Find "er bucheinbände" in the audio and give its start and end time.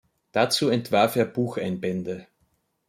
1.15-2.25